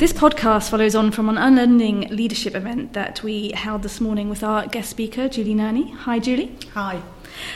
[0.00, 4.42] This podcast follows on from an unending leadership event that we held this morning with
[4.42, 5.92] our guest speaker, Julie Nerney.
[5.94, 6.56] Hi, Julie.
[6.72, 7.02] Hi.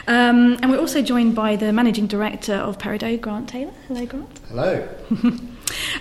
[0.06, 3.72] Um, and we're also joined by the managing director of Peridot, Grant Taylor.
[3.88, 4.40] Hello, Grant.
[4.50, 4.88] Hello.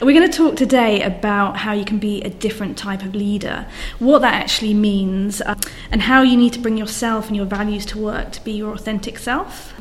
[0.01, 3.65] We're going to talk today about how you can be a different type of leader,
[3.99, 5.55] what that actually means, uh,
[5.91, 8.73] and how you need to bring yourself and your values to work to be your
[8.73, 9.73] authentic self.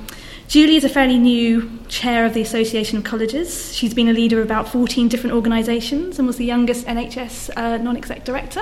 [0.53, 3.75] Julie is a fairly new chair of the Association of Colleges.
[3.75, 7.79] She's been a leader of about 14 different organisations and was the youngest NHS uh,
[7.79, 8.61] non exec director.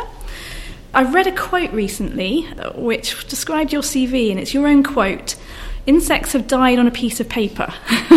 [0.95, 5.35] I read a quote recently uh, which described your CV, and it's your own quote
[5.85, 7.75] Insects have died on a piece of paper.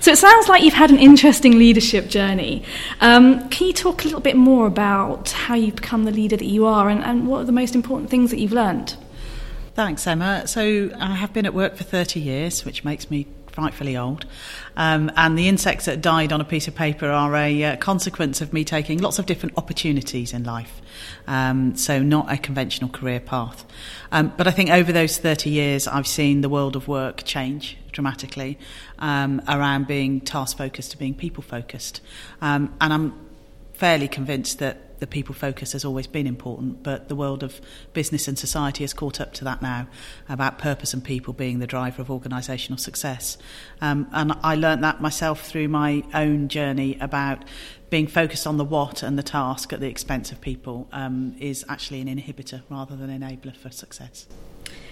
[0.00, 2.64] so it sounds like you've had an interesting leadership journey.
[3.00, 6.46] Um, can you talk a little bit more about how you've become the leader that
[6.46, 8.96] you are and, and what are the most important things that you've learned?
[9.76, 10.46] Thanks, Emma.
[10.46, 14.24] So I have been at work for 30 years, which makes me frightfully old.
[14.74, 18.40] Um, and the insects that died on a piece of paper are a uh, consequence
[18.40, 20.80] of me taking lots of different opportunities in life.
[21.26, 23.66] Um, so, not a conventional career path.
[24.12, 27.76] Um, but I think over those 30 years, I've seen the world of work change
[27.92, 28.58] dramatically
[28.98, 32.00] um, around being task focused to being people focused.
[32.40, 33.26] Um, and I'm
[33.74, 37.60] fairly convinced that the people focus has always been important, but the world of
[37.92, 39.86] business and society has caught up to that now
[40.28, 43.38] about purpose and people being the driver of organisational success.
[43.80, 47.44] Um, and I learnt that myself through my own journey about
[47.90, 51.64] being focused on the what and the task at the expense of people um, is
[51.68, 54.26] actually an inhibitor rather than enabler for success.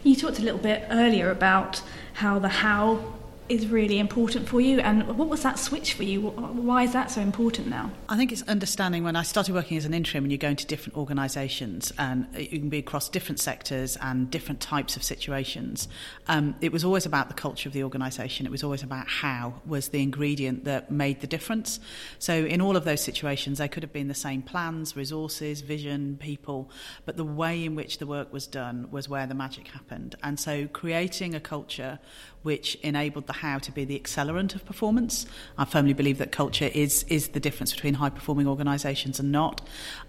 [0.05, 1.83] You talked a little bit earlier about
[2.15, 3.15] how the how
[3.49, 4.81] is really important for you?
[4.81, 6.21] And what was that switch for you?
[6.23, 7.91] Why is that so important now?
[8.09, 10.67] I think it's understanding when i started working as an interim and you go into
[10.67, 15.89] different organisations and you can be across different sectors and different types of situations
[16.29, 19.55] um, it was always about the culture of the organisation it was always about how
[19.67, 21.81] was the ingredient that made the difference.
[22.19, 26.17] So in all of those situations they could have been the same plans resources vision
[26.21, 26.71] people
[27.05, 30.15] but the way in which the work was done was where the magic happened.
[30.23, 31.99] And so creating a culture
[32.43, 35.27] which enabled the how to be the accelerant of performance.
[35.59, 39.61] I firmly believe that culture is is the difference between high performing organisations and not.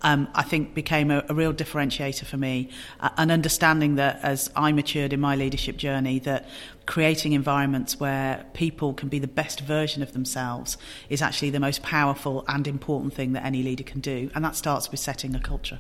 [0.02, 2.70] Um, I think became a, a real differentiator for me,
[3.00, 6.48] uh, an understanding that as I matured in my leadership journey, that
[6.86, 10.78] creating environments where people can be the best version of themselves
[11.10, 14.56] is actually the most powerful and important thing that any leader can do, and that
[14.56, 15.80] starts with setting a culture.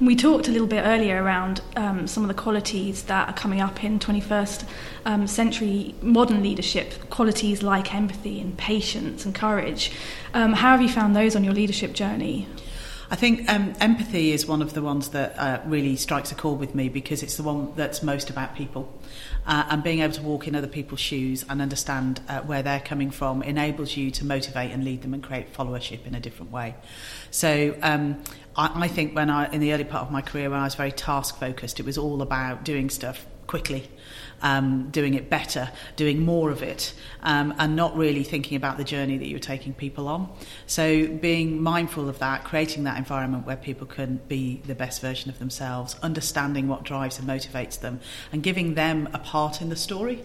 [0.00, 3.60] We talked a little bit earlier around um, some of the qualities that are coming
[3.60, 4.64] up in 21st
[5.04, 9.92] um, century modern leadership, qualities like empathy and patience and courage.
[10.32, 12.48] Um, how have you found those on your leadership journey?
[13.12, 16.60] I think um, empathy is one of the ones that uh, really strikes a chord
[16.60, 18.96] with me because it's the one that's most about people.
[19.44, 22.78] Uh, and being able to walk in other people's shoes and understand uh, where they're
[22.78, 26.52] coming from enables you to motivate and lead them and create followership in a different
[26.52, 26.76] way.
[27.32, 28.22] So um,
[28.54, 30.76] I, I think when I, in the early part of my career, when I was
[30.76, 33.90] very task focused, it was all about doing stuff quickly
[34.42, 36.94] um, doing it better, doing more of it,
[37.24, 40.32] um, and not really thinking about the journey that you're taking people on.
[40.66, 45.30] So, being mindful of that, creating that environment where people can be the best version
[45.30, 47.98] of themselves, understanding what drives and motivates them,
[48.32, 50.22] and giving them a part in the story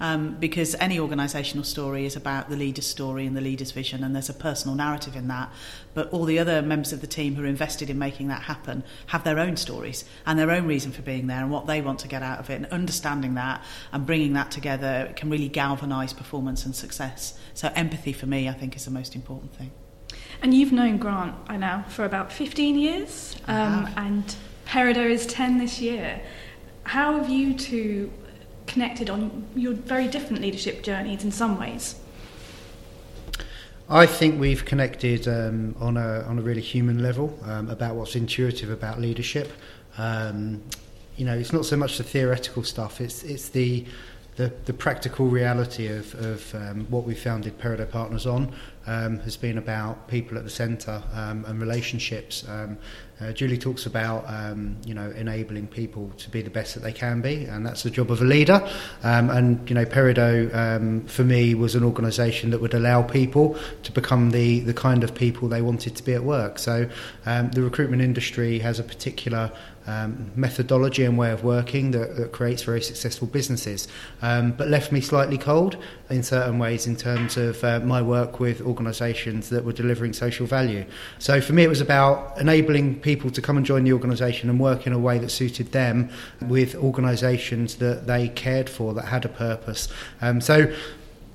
[0.00, 4.14] um, because any organisational story is about the leader's story and the leader's vision, and
[4.14, 5.50] there's a personal narrative in that.
[5.94, 8.84] But all the other members of the team who are invested in making that happen
[9.06, 11.98] have their own stories and their own reason for being there and what they want
[12.00, 12.54] to get out of it.
[12.54, 13.62] And understanding that
[13.92, 17.38] and bringing that together can really galvanise performance and success.
[17.54, 19.70] So, empathy for me, I think, is the most important thing.
[20.42, 24.36] And you've known Grant I know, for about 15 years, um, and
[24.66, 26.20] Peridot is 10 this year.
[26.82, 28.12] How have you two
[28.66, 31.96] connected on your very different leadership journeys in some ways?
[33.88, 38.16] I think we've connected um, on a on a really human level um, about what's
[38.16, 39.52] intuitive about leadership.
[39.96, 40.62] Um,
[41.16, 43.86] you know, it's not so much the theoretical stuff; it's it's the
[44.36, 48.52] the, the practical reality of, of um, what we founded Peridot Partners on
[48.86, 52.46] um, has been about people at the centre um, and relationships.
[52.46, 52.76] Um,
[53.18, 56.92] uh, Julie talks about um, you know enabling people to be the best that they
[56.92, 58.62] can be, and that's the job of a leader.
[59.02, 63.92] Um, and you know, Peridot for me was an organisation that would allow people to
[63.92, 66.58] become the the kind of people they wanted to be at work.
[66.58, 66.90] So
[67.24, 69.50] the recruitment industry has a particular
[69.86, 73.88] um, methodology and way of working that, that creates very successful businesses,
[74.22, 75.76] um, but left me slightly cold
[76.10, 80.46] in certain ways in terms of uh, my work with organisations that were delivering social
[80.46, 80.84] value.
[81.18, 84.58] So for me, it was about enabling people to come and join the organisation and
[84.60, 86.10] work in a way that suited them
[86.42, 89.88] with organisations that they cared for, that had a purpose.
[90.20, 90.72] Um, so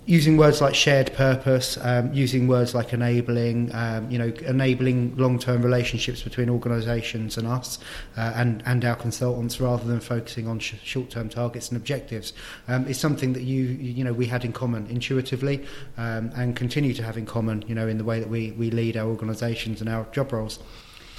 [0.06, 5.62] using words like shared purpose, um, using words like enabling, um, you know, enabling long-term
[5.62, 7.77] relationships between organisations and us
[8.18, 12.33] uh, and and our consultants, rather than focusing on sh- short-term targets and objectives,
[12.68, 15.63] um, is something that you you know we had in common intuitively
[15.98, 18.71] um, and continue to have in common, you know, in the way that we we
[18.71, 20.59] lead our organisations and our job roles.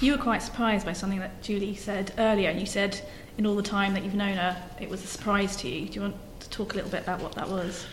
[0.01, 2.99] You were quite surprised by something that Julie said earlier, you said
[3.37, 5.87] in all the time that you've known her, it was a surprise to you.
[5.87, 7.85] Do you want to talk a little bit about what that was?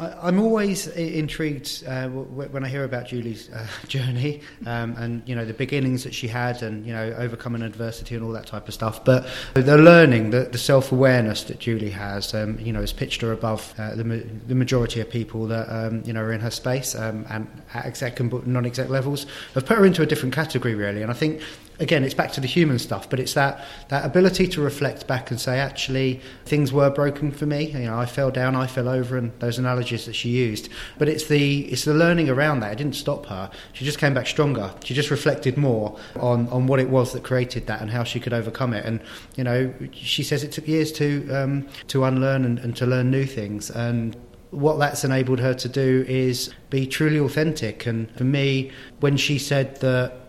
[0.00, 5.34] I, am always intrigued uh, when I hear about Julie's uh, journey um, and you
[5.34, 8.66] know the beginnings that she had and you know overcoming adversity and all that type
[8.66, 9.04] of stuff.
[9.04, 13.20] But the learning, the, the self awareness that Julie has, um, you know, has pitched
[13.20, 16.50] her above uh, the, the majority of people that um, you know are in her
[16.50, 20.74] space um, and at exec and non-exec levels have put her into a different category
[20.74, 21.02] really.
[21.02, 21.42] And I think
[21.80, 25.30] again, it's back to the human stuff, but it's that, that ability to reflect back
[25.30, 27.70] and say, actually, things were broken for me.
[27.70, 30.68] You know, I fell down, I fell over, and those analogies that she used.
[30.98, 32.72] But it's the it's the learning around that.
[32.72, 33.50] It didn't stop her.
[33.72, 34.72] She just came back stronger.
[34.84, 38.20] She just reflected more on, on what it was that created that and how she
[38.20, 38.84] could overcome it.
[38.84, 39.00] And
[39.36, 43.10] you know, she says it took years to um, to unlearn and, and to learn
[43.10, 43.70] new things.
[43.70, 44.16] And
[44.50, 47.86] what that's enabled her to do is be truly authentic.
[47.86, 50.19] And for me, when she said that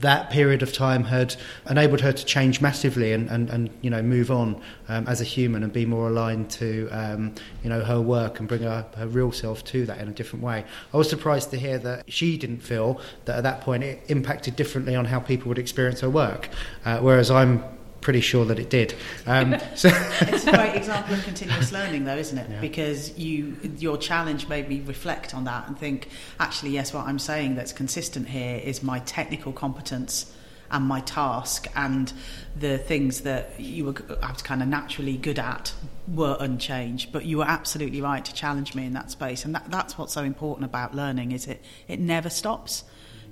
[0.00, 1.36] that period of time had
[1.68, 5.24] enabled her to change massively and, and, and you know move on um, as a
[5.24, 9.06] human and be more aligned to um, you know her work and bring her, her
[9.06, 10.64] real self to that in a different way.
[10.92, 14.56] I was surprised to hear that she didn't feel that at that point it impacted
[14.56, 16.48] differently on how people would experience her work,
[16.84, 17.64] uh, whereas I'm
[18.00, 18.94] pretty sure that it did.
[19.26, 19.90] Um, so
[20.20, 22.50] it's a great example of continuous learning, though, isn't it?
[22.50, 22.60] Yeah.
[22.60, 26.08] Because you, your challenge made me reflect on that and think,
[26.40, 30.32] actually, yes, what I'm saying that's consistent here is my technical competence
[30.70, 32.12] and my task and
[32.56, 35.72] the things that you were kind of naturally good at
[36.06, 39.70] were unchanged but you were absolutely right to challenge me in that space and that,
[39.70, 42.84] that's what's so important about learning is it it never stops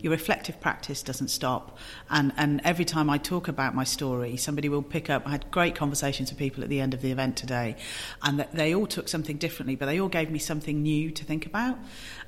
[0.07, 1.77] your reflective practice doesn't stop.
[2.09, 5.27] And, and every time I talk about my story, somebody will pick up.
[5.27, 7.75] I had great conversations with people at the end of the event today,
[8.23, 11.45] and they all took something differently, but they all gave me something new to think
[11.45, 11.77] about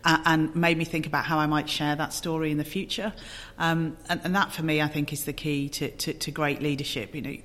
[0.04, 3.12] uh, and made me think about how I might share that story in the future.
[3.58, 6.60] Um, and, and that, for me, I think, is the key to, to, to great
[6.60, 7.14] leadership.
[7.14, 7.36] You know,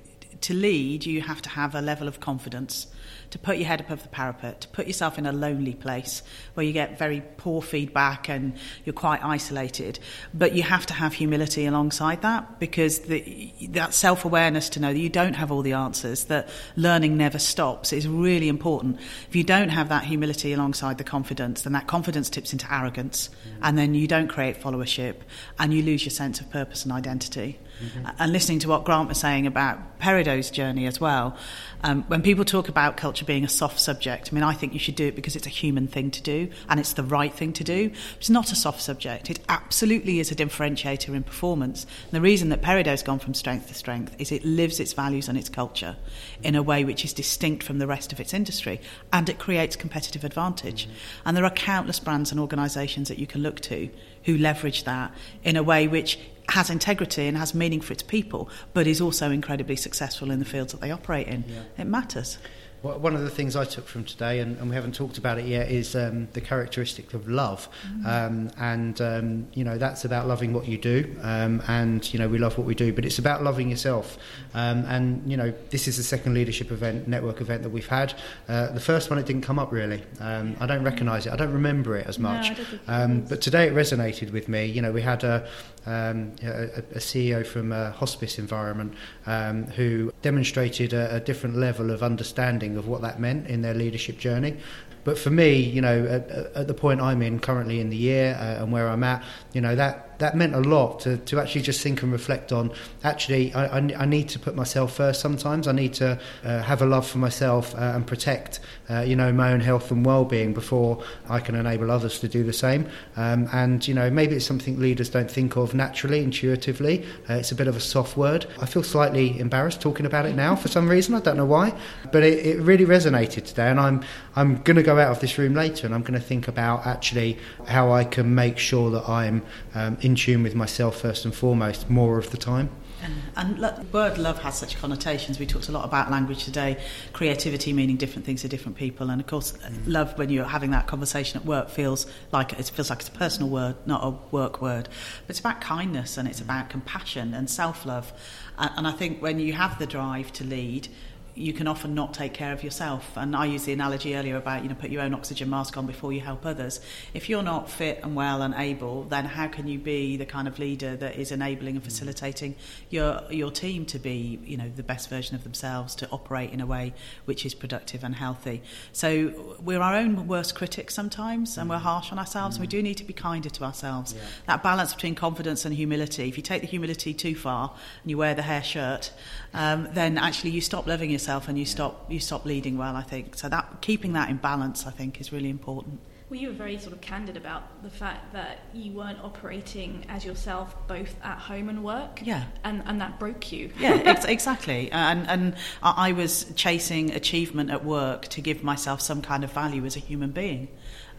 [0.42, 2.86] to lead, you have to have a level of confidence
[3.34, 6.22] to put your head above the parapet, to put yourself in a lonely place
[6.54, 8.54] where you get very poor feedback and
[8.84, 9.98] you're quite isolated.
[10.32, 14.92] But you have to have humility alongside that because the, that self awareness to know
[14.92, 19.00] that you don't have all the answers, that learning never stops is really important.
[19.28, 23.30] If you don't have that humility alongside the confidence, then that confidence tips into arrogance
[23.62, 25.16] and then you don't create followership
[25.58, 27.58] and you lose your sense of purpose and identity.
[27.82, 28.06] Mm-hmm.
[28.18, 31.36] And listening to what Grant was saying about Peridot's journey as well,
[31.82, 34.78] um, when people talk about culture being a soft subject, I mean, I think you
[34.78, 37.52] should do it because it's a human thing to do and it's the right thing
[37.54, 37.90] to do.
[38.16, 39.28] It's not a soft subject.
[39.28, 41.84] It absolutely is a differentiator in performance.
[42.04, 45.28] And the reason that Peridot's gone from strength to strength is it lives its values
[45.28, 45.96] and its culture
[46.42, 48.80] in a way which is distinct from the rest of its industry
[49.12, 50.86] and it creates competitive advantage.
[50.86, 51.28] Mm-hmm.
[51.28, 53.90] And there are countless brands and organisations that you can look to
[54.24, 55.12] who leverage that
[55.42, 56.18] in a way which
[56.50, 60.44] has integrity and has meaning for its people, but is also incredibly successful in the
[60.44, 61.44] fields that they operate in.
[61.46, 61.62] Yeah.
[61.78, 62.38] It matters.
[62.84, 65.46] One of the things I took from today, and, and we haven't talked about it
[65.46, 67.66] yet, is um, the characteristic of love.
[67.88, 68.06] Mm.
[68.06, 71.16] Um, and, um, you know, that's about loving what you do.
[71.22, 74.18] Um, and, you know, we love what we do, but it's about loving yourself.
[74.52, 78.12] Um, and, you know, this is the second leadership event, network event that we've had.
[78.48, 80.02] Uh, the first one, it didn't come up really.
[80.20, 81.32] Um, I don't recognise it.
[81.32, 82.50] I don't remember it as much.
[82.86, 84.66] No, but today it resonated with me.
[84.66, 85.48] You know, we had a,
[85.86, 88.94] um, a, a, CEO from a hospice environment
[89.26, 93.74] um, who demonstrated a, a different level of understanding of what that meant in their
[93.74, 94.56] leadership journey.
[95.04, 98.36] But for me, you know, at, at the point I'm in currently in the year
[98.40, 99.22] uh, and where I'm at,
[99.52, 102.72] you know, that that meant a lot to, to actually just think and reflect on.
[103.02, 105.68] Actually, I, I, I need to put myself first sometimes.
[105.68, 109.32] I need to uh, have a love for myself uh, and protect, uh, you know,
[109.32, 112.86] my own health and well-being before I can enable others to do the same.
[113.16, 117.04] Um, and you know, maybe it's something leaders don't think of naturally, intuitively.
[117.28, 118.46] Uh, it's a bit of a soft word.
[118.60, 121.14] I feel slightly embarrassed talking about it now for some reason.
[121.14, 121.78] I don't know why,
[122.12, 123.68] but it, it really resonated today.
[123.70, 124.04] And I'm
[124.36, 126.86] I'm going to go out of this room later and I'm going to think about
[126.86, 129.42] actually how I can make sure that I'm
[129.74, 132.70] um, in tune with myself first and foremost more of the time.
[133.02, 135.38] And, and the word love has such connotations.
[135.38, 136.82] We talked a lot about language today,
[137.12, 139.82] creativity meaning different things to different people, and of course, mm.
[139.86, 143.12] love when you're having that conversation at work feels like it feels like it's a
[143.12, 144.88] personal word, not a work word.
[145.26, 148.12] But it's about kindness and it's about compassion and self love.
[148.58, 150.88] And, and I think when you have the drive to lead,
[151.34, 153.16] you can often not take care of yourself.
[153.16, 155.86] And I used the analogy earlier about, you know, put your own oxygen mask on
[155.86, 156.80] before you help others.
[157.12, 160.46] If you're not fit and well and able, then how can you be the kind
[160.46, 162.54] of leader that is enabling and facilitating
[162.90, 166.60] your your team to be, you know, the best version of themselves, to operate in
[166.60, 168.62] a way which is productive and healthy.
[168.92, 172.58] So we're our own worst critics sometimes and we're harsh on ourselves.
[172.58, 172.60] Mm.
[172.60, 174.14] We do need to be kinder to ourselves.
[174.14, 174.20] Yeah.
[174.46, 176.28] That balance between confidence and humility.
[176.28, 179.12] If you take the humility too far and you wear the hair shirt,
[179.54, 182.96] um, then actually you stop loving yourself and you stop you stop leading well.
[182.96, 183.48] I think so.
[183.48, 186.00] That keeping that in balance, I think, is really important.
[186.30, 190.24] Well, you were very sort of candid about the fact that you weren't operating as
[190.24, 192.20] yourself both at home and work.
[192.24, 192.44] Yeah.
[192.64, 193.70] And, and that broke you.
[193.78, 194.90] Yeah, ex- exactly.
[194.90, 199.84] And, and I was chasing achievement at work to give myself some kind of value
[199.84, 200.68] as a human being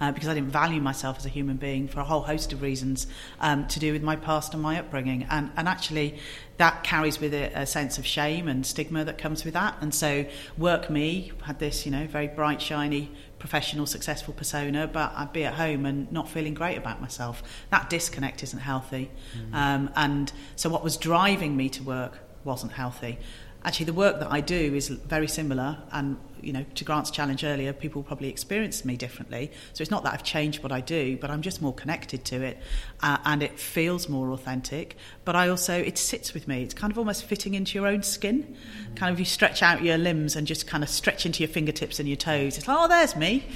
[0.02, 2.62] uh, because I didn't value myself as a human being for a whole host of
[2.62, 3.08] reasons
[3.40, 5.26] um, to do with my past and my upbringing.
[5.30, 6.20] And, and actually,
[6.58, 9.78] that carries with it a sense of shame and stigma that comes with that.
[9.82, 10.26] And so,
[10.58, 15.46] work me had this, you know, very bright, shiny, professional, successful persona, but I'd be
[15.46, 17.44] at home and not feeling great about myself.
[17.70, 19.12] That disconnect isn't healthy.
[19.38, 19.56] Mm-hmm.
[19.56, 23.18] Um, and so, what was driving me to work wasn't healthy
[23.66, 27.44] actually the work that I do is very similar and you know to Grant's challenge
[27.44, 29.52] earlier people probably experience me differently.
[29.74, 32.44] So it's not that I've changed what I do but I'm just more connected to
[32.44, 32.60] it
[33.02, 34.96] uh, and it feels more authentic.
[35.26, 36.62] But I also it sits with me.
[36.62, 38.44] It's kind of almost fitting into your own skin.
[38.44, 38.96] Mm-hmm.
[38.96, 42.00] kind of you stretch out your limbs and just kind of stretch into your fingertips
[42.00, 42.58] and your toes.
[42.58, 43.48] It's like oh there's me.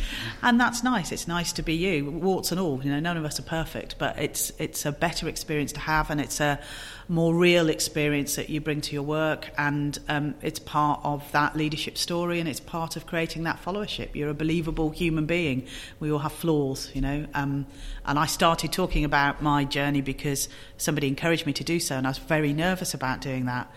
[0.41, 1.11] And that's nice.
[1.11, 2.83] It's nice to be you warts and all.
[2.83, 6.09] You know none of us are perfect but it's it's a better experience to have
[6.09, 6.59] and it's a
[7.09, 11.55] more real experience that you bring to your work, and um, it's part of that
[11.55, 14.13] leadership story, and it's part of creating that followership.
[14.13, 15.67] You're a believable human being.
[15.99, 17.25] We all have flaws, you know.
[17.33, 17.65] Um,
[18.05, 22.05] and I started talking about my journey because somebody encouraged me to do so, and
[22.05, 23.69] I was very nervous about doing that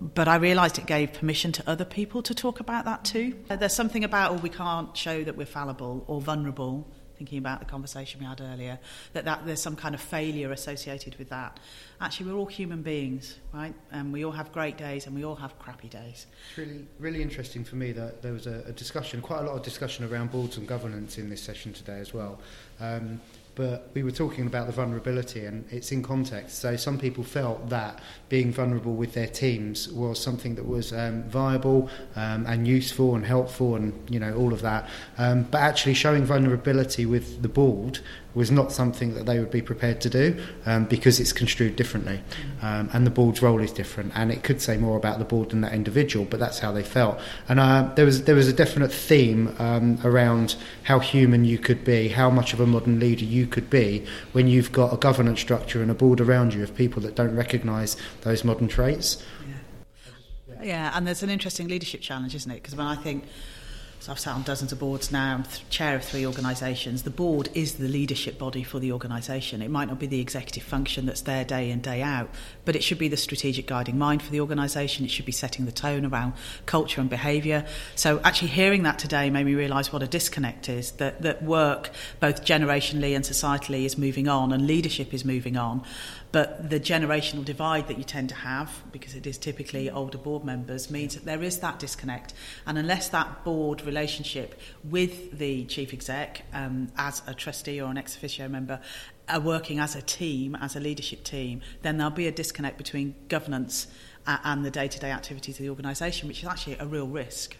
[0.00, 3.34] but I realised it gave permission to other people to talk about that too.
[3.48, 6.86] There's something about, oh, we can't show that we're fallible or vulnerable
[7.18, 8.78] thinking about the conversation we had earlier,
[9.12, 11.58] that, that there's some kind of failure associated with that.
[12.00, 13.74] Actually, we're all human beings, right?
[13.90, 16.26] And we all have great days and we all have crappy days.
[16.48, 19.56] It's really, really interesting for me that there was a, a discussion, quite a lot
[19.56, 22.38] of discussion around boards and governance in this session today as well.
[22.80, 23.20] Um,
[23.58, 26.60] but we were talking about the vulnerability and it's in context.
[26.60, 27.98] So some people felt that
[28.28, 33.26] being vulnerable with their teams was something that was um, viable um, and useful and
[33.26, 34.88] helpful and you know all of that.
[35.18, 37.98] Um, but actually showing vulnerability with the board
[38.38, 42.20] was not something that they would be prepared to do um, because it's construed differently.
[42.62, 44.12] Um, and the board's role is different.
[44.14, 46.84] And it could say more about the board than that individual but that's how they
[46.84, 47.18] felt.
[47.48, 50.54] And uh, there was there was a definite theme um, around
[50.84, 54.46] how human you could be how much of a modern leader you could be when
[54.46, 57.96] you've got a governance structure and a board around you of people that don't recognise
[58.20, 59.20] those modern traits.
[60.48, 60.62] Yeah.
[60.62, 62.62] yeah and there's an interesting leadership challenge isn't it?
[62.62, 63.24] Because when I think
[64.00, 65.34] so I've sat on dozens of boards now.
[65.34, 67.02] I'm th- chair of three organisations.
[67.02, 69.60] The board is the leadership body for the organisation.
[69.60, 72.30] It might not be the executive function that's there day in, day out,
[72.64, 75.04] but it should be the strategic guiding mind for the organisation.
[75.04, 77.66] It should be setting the tone around culture and behaviour.
[77.96, 81.90] So actually hearing that today made me realise what a disconnect is, that, that work,
[82.20, 85.82] both generationally and societally, is moving on and leadership is moving on.
[86.30, 90.44] But the generational divide that you tend to have, because it is typically older board
[90.44, 92.34] members, means that there is that disconnect.
[92.66, 97.96] And unless that board relationship with the chief exec um, as a trustee or an
[97.96, 98.80] ex officio member
[99.28, 103.14] are working as a team, as a leadership team, then there'll be a disconnect between
[103.28, 103.86] governance
[104.26, 107.56] and the day-to-day activities of the organisation, which is actually a real risk.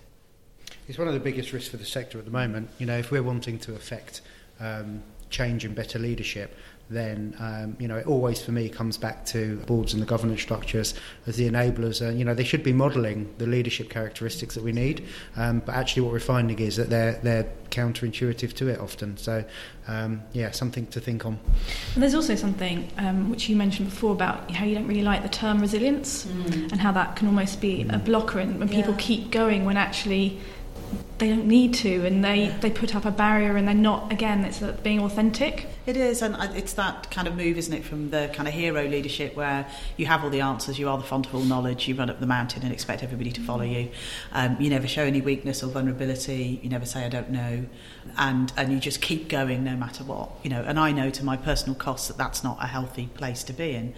[0.86, 2.68] It's one of the biggest risks for the sector at the moment.
[2.78, 4.20] You know, if we're wanting to affect
[4.60, 6.54] um, change and better leadership,
[6.90, 10.40] then um, you know it always for me comes back to boards and the governance
[10.40, 10.94] structures
[11.26, 12.06] as the enablers.
[12.06, 15.74] And you know they should be modelling the leadership characteristics that we need, um, but
[15.74, 19.16] actually what we're finding is that they're they're counterintuitive to it often.
[19.16, 19.44] So
[19.86, 21.38] um, yeah, something to think on.
[21.94, 25.22] And there's also something um, which you mentioned before about how you don't really like
[25.22, 26.70] the term resilience mm.
[26.70, 27.94] and how that can almost be mm.
[27.94, 28.76] a blocker and when yeah.
[28.76, 30.38] people keep going when actually
[31.18, 32.58] they don't need to and they, yeah.
[32.58, 35.66] they put up a barrier and they're not again it's being authentic.
[35.86, 38.86] It is and it's that kind of move isn't it from the kind of hero
[38.86, 41.94] leadership where you have all the answers you are the font of all knowledge you
[41.94, 43.90] run up the mountain and expect everybody to follow you.
[44.32, 47.66] Um, you never show any weakness or vulnerability you never say I don't know
[48.16, 50.62] and and you just keep going no matter what you know.
[50.62, 53.72] And I know to my personal cost that that's not a healthy place to be
[53.72, 53.94] in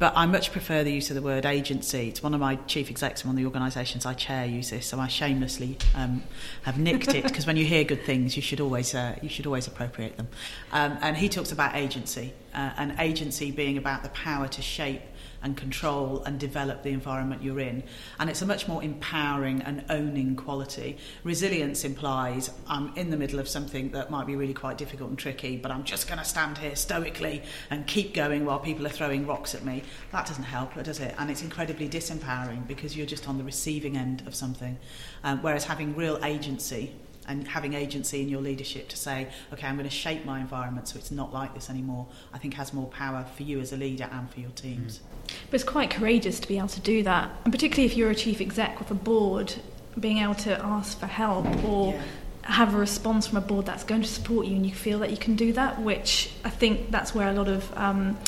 [0.00, 2.08] But I much prefer the use of the word agency.
[2.08, 4.86] It's one of my chief execs from one of the organisations I chair use this,
[4.86, 6.22] so I shamelessly um,
[6.62, 9.44] have nicked it because when you hear good things, you should always uh, you should
[9.44, 10.28] always appropriate them.
[10.72, 15.02] Um, and he talks about agency, uh, and agency being about the power to shape
[15.42, 17.82] and control and develop the environment you're in.
[18.18, 20.98] And it's a much more empowering and owning quality.
[21.24, 25.18] Resilience implies I'm in the middle of something that might be really quite difficult and
[25.18, 28.90] tricky, but I'm just going to stand here stoically and keep going while people are
[28.90, 29.82] throwing rocks at me.
[30.12, 31.14] That doesn't help, does it?
[31.18, 34.78] And it's incredibly disempowering because you're just on the receiving end of something.
[35.24, 36.94] Um, whereas having real agency
[37.30, 40.88] and having agency in your leadership to say, okay, I'm going to shape my environment
[40.88, 43.76] so it's not like this anymore, I think has more power for you as a
[43.76, 44.98] leader and for your teams.
[44.98, 45.32] Mm.
[45.50, 48.16] But it's quite courageous to be able to do that, and particularly if you're a
[48.16, 49.54] chief exec with a board,
[49.98, 52.02] being able to ask for help or yeah.
[52.42, 55.10] have a response from a board that's going to support you, and you feel that
[55.10, 58.18] you can do that, which I think that's where a lot of um,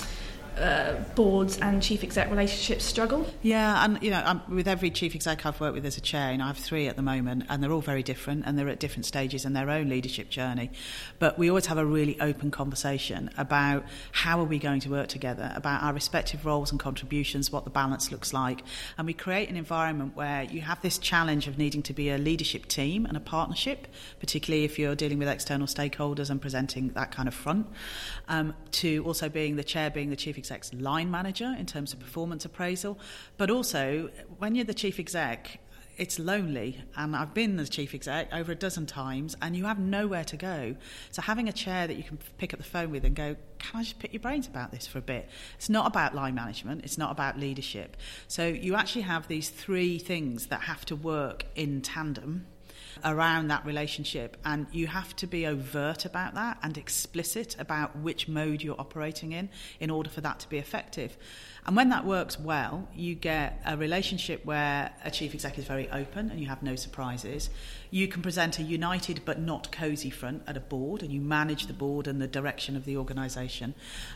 [0.59, 3.27] uh, boards and chief exec relationships struggle?
[3.43, 6.31] Yeah, and you know, I'm, with every chief exec I've worked with as a chair,
[6.31, 8.81] and I have three at the moment, and they're all very different, and they're at
[8.81, 10.71] different stages in their own leadership journey.
[11.19, 15.09] But we always have a really open conversation about how are we going to work
[15.09, 18.63] together, about our respective roles and contributions, what the balance looks like,
[18.99, 22.19] and we create an environment where you have this challenge of needing to be a
[22.19, 23.87] leadership team and a partnership,
[24.21, 27.67] particularly if you're dealing with external stakeholders and presenting that kind of front,
[28.29, 32.01] um, to also being the chair, being the chief exec's line manager in terms of
[32.01, 32.99] performance appraisal,
[33.37, 35.61] but also when you're the chief exec,
[35.97, 39.79] it's lonely and I've been the chief exec over a dozen times and you have
[39.79, 40.75] nowhere to go.
[41.11, 43.81] So having a chair that you can pick up the phone with and go, can
[43.81, 45.29] I just pick your brains about this for a bit?
[45.57, 47.97] It's not about line management, it's not about leadership.
[48.27, 52.47] So you actually have these three things that have to work in tandem
[53.05, 54.37] around that relationship.
[54.45, 59.33] And you have to be overt about that and explicit about which mode you're operating
[59.33, 59.49] in
[59.81, 61.17] in order for that to be effective.
[61.65, 65.89] And when that works well, you get a relationship where a chief exec is very
[65.91, 67.51] open and you have no surprises.
[67.91, 71.69] You can present a united but not cosy front at a board and you manage
[71.69, 73.75] the board and the direction of the organisation.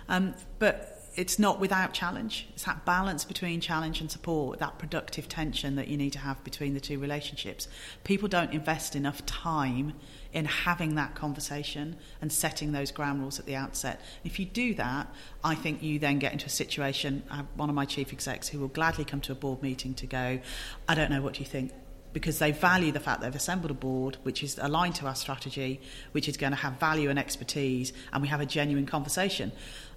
[0.08, 2.46] Um, but it's not without challenge.
[2.52, 6.42] It's that balance between challenge and support, that productive tension that you need to have
[6.44, 7.68] between the two relationships.
[8.04, 9.94] People don't invest enough time
[10.34, 14.00] in having that conversation and setting those ground rules at the outset.
[14.24, 15.08] If you do that,
[15.42, 17.22] I think you then get into a situation.
[17.30, 20.06] Have one of my chief execs who will gladly come to a board meeting to
[20.06, 20.38] go,
[20.86, 21.72] I don't know, what do you think?
[22.16, 25.78] because they value the fact they've assembled a board which is aligned to our strategy,
[26.12, 29.52] which is going to have value and expertise, and we have a genuine conversation.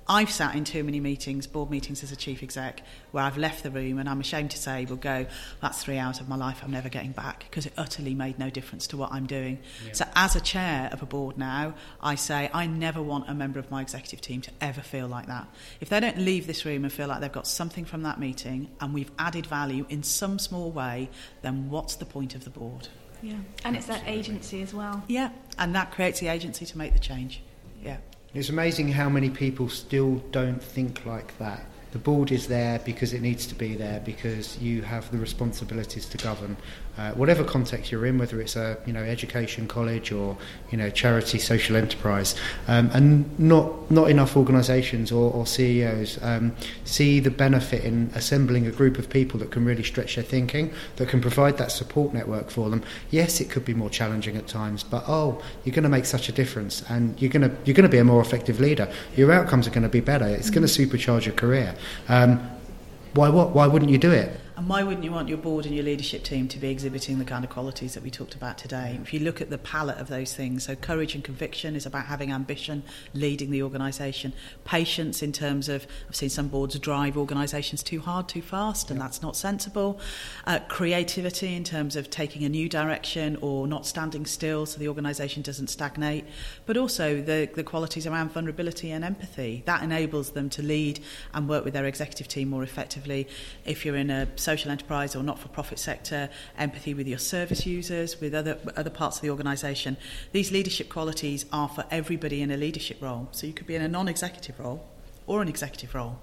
[0.09, 3.61] I've sat in too many meetings, board meetings as a chief exec, where I've left
[3.61, 5.27] the room and I'm ashamed to say, will go,
[5.61, 8.49] that's three hours of my life I'm never getting back because it utterly made no
[8.49, 9.59] difference to what I'm doing.
[9.85, 9.93] Yeah.
[9.93, 13.59] So, as a chair of a board now, I say, I never want a member
[13.59, 15.47] of my executive team to ever feel like that.
[15.79, 18.71] If they don't leave this room and feel like they've got something from that meeting
[18.81, 21.11] and we've added value in some small way,
[21.43, 22.87] then what's the point of the board?
[23.21, 25.03] Yeah, and it's that agency as well.
[25.07, 27.43] Yeah, and that creates the agency to make the change.
[27.83, 27.97] Yeah.
[28.31, 31.65] It's amazing how many people still don't think like that.
[31.93, 36.05] The board is there because it needs to be there because you have the responsibilities
[36.09, 36.55] to govern
[36.99, 40.35] uh, whatever context you're in, whether it's a you know education college or
[40.69, 42.35] you know charity social enterprise,
[42.67, 48.67] um, and not not enough organisations or, or, CEOs um, see the benefit in assembling
[48.67, 52.13] a group of people that can really stretch their thinking, that can provide that support
[52.13, 52.83] network for them.
[53.11, 56.27] Yes, it could be more challenging at times, but oh, you're going to make such
[56.27, 58.91] a difference, and you're going to you're going to be a more effective leader.
[59.15, 60.27] Your outcomes are going to be better.
[60.27, 61.75] It's going to supercharge your career.
[62.09, 62.41] Um,
[63.13, 63.51] why what?
[63.51, 64.37] Why wouldn't you do it?
[64.59, 67.23] And why wouldn't you want your board and your leadership team to be exhibiting the
[67.23, 68.99] kind of qualities that we talked about today?
[69.01, 72.07] If you look at the palette of those things, so courage and conviction is about
[72.07, 74.33] having ambition, leading the organisation.
[74.65, 78.99] Patience in terms of, I've seen some boards drive organisations too hard, too fast, and
[78.99, 79.97] that's not sensible.
[80.45, 84.89] Uh, creativity in terms of taking a new direction or not standing still so the
[84.89, 86.25] organisation doesn't stagnate.
[86.65, 89.63] But also the, the qualities around vulnerability and empathy.
[89.67, 90.99] That enables them to lead
[91.33, 93.25] and work with their executive team more effectively.
[93.63, 98.33] If you're in a social enterprise or not-for-profit sector, empathy with your service users, with
[98.33, 99.95] other, other parts of the organisation.
[100.31, 103.27] These leadership qualities are for everybody in a leadership role.
[103.31, 104.87] So you could be in a non-executive role
[105.27, 106.19] or an executive role.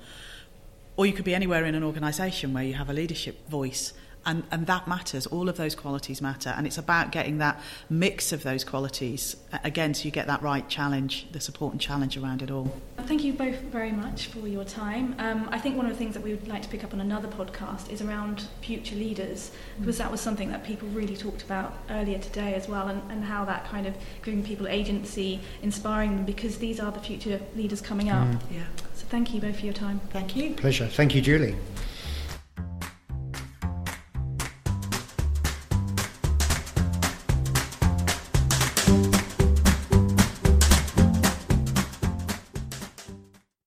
[0.96, 3.92] Or you could be anywhere in an organisation where you have a leadership voice
[4.26, 5.26] and, and that matters.
[5.26, 6.52] All of those qualities matter.
[6.56, 10.68] And it's about getting that mix of those qualities, again, so you get that right
[10.68, 12.74] challenge, the support and challenge around it all.
[12.98, 15.14] Thank you both very much for your time.
[15.18, 17.00] Um, I think one of the things that we would like to pick up on
[17.00, 21.74] another podcast is around future leaders, because that was something that people really talked about
[21.90, 26.24] earlier today as well, and, and how that kind of giving people agency, inspiring them,
[26.24, 28.26] because these are the future leaders coming up.
[28.26, 28.40] Mm.
[28.50, 28.64] Yeah.
[28.94, 30.00] So thank you both for your time.
[30.10, 30.54] Thank you.
[30.54, 30.86] Pleasure.
[30.86, 31.54] Thank you, Julie.